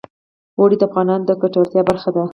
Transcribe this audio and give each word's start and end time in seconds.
اوړي 0.57 0.75
د 0.79 0.83
افغانانو 0.89 1.27
د 1.27 1.31
ګټورتیا 1.41 1.81
برخه 1.89 2.09
ده. 2.15 2.23